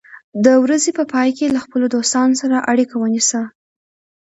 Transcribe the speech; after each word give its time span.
د 0.45 0.47
ورځې 0.63 0.91
په 0.97 1.03
پای 1.13 1.29
کې 1.37 1.53
له 1.55 1.59
خپلو 1.65 1.85
دوستانو 1.95 2.39
سره 2.41 2.57
اړیکه 2.71 2.95
ونیسه. 2.97 3.41